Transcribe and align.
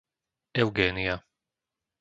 Eugénia 0.61 1.21